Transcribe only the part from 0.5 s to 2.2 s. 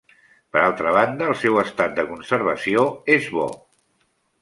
Per altra banda, el seu estat de